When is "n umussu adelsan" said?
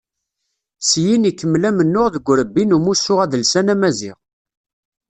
2.65-3.71